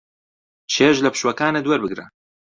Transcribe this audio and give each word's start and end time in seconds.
چێژ 0.73 0.97
لە 1.05 1.09
پشووەکانت 1.13 1.65
وەربگرە. 1.67 2.05